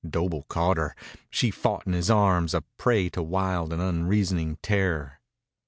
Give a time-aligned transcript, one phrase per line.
[0.09, 0.95] Doble caught her.
[1.29, 5.19] She fought in his arms, a prey to wild and unreasoning terror.